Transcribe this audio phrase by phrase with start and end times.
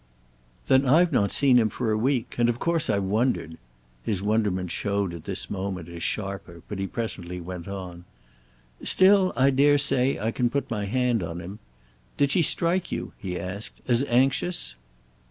[0.67, 3.59] "Then I've not seen him for a week—and of course I've wondered."
[4.01, 8.05] His wonderment showed at this moment as sharper, but he presently went on.
[8.83, 11.59] "Still, I dare say I can put my hand on him.
[12.17, 14.73] Did she strike you," he asked, "as anxious?"